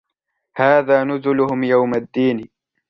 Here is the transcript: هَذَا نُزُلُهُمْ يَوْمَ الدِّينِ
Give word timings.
هَذَا 0.57 1.03
نُزُلُهُمْ 1.03 1.63
يَوْمَ 1.63 1.95
الدِّينِ 1.95 2.49